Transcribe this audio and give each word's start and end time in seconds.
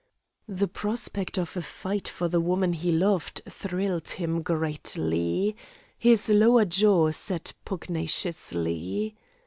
The 0.49 0.67
prospect 0.67 1.37
of 1.37 1.55
a 1.55 1.61
fight 1.61 2.07
for 2.07 2.27
the 2.27 2.41
woman 2.41 2.73
he 2.73 2.91
loved 2.91 3.41
thrilled 3.47 4.07
him 4.09 4.41
greatly. 4.41 5.55
His 5.95 6.27
lower 6.27 6.65
jaw 6.65 7.11
set 7.11 7.53
pugnaciously. 7.65 9.13